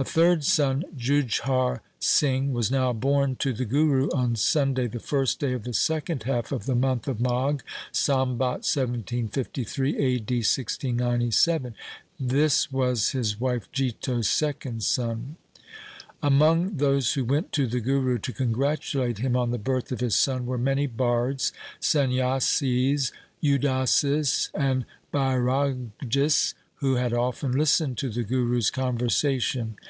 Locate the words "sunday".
4.36-4.86